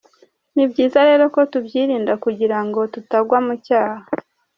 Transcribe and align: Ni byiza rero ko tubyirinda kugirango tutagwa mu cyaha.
Ni 0.55 0.63
byiza 0.71 0.99
rero 1.09 1.23
ko 1.33 1.39
tubyirinda 1.51 2.13
kugirango 2.23 2.79
tutagwa 2.93 3.37
mu 3.45 3.53
cyaha. 3.65 4.05